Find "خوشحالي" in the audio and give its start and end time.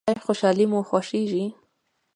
0.25-0.65